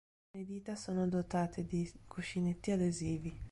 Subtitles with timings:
[0.33, 3.39] Le dita sono dotate di cuscinetti adesivi.